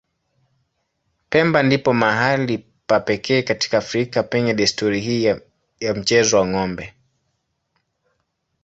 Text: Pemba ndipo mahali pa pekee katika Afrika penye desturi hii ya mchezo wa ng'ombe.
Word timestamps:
Pemba 1.29 1.59
ndipo 1.63 1.93
mahali 1.93 2.57
pa 2.87 2.99
pekee 2.99 3.41
katika 3.41 3.77
Afrika 3.77 4.23
penye 4.23 4.53
desturi 4.53 4.99
hii 5.01 5.23
ya 5.79 5.93
mchezo 5.95 6.37
wa 6.39 6.47
ng'ombe. 6.47 6.93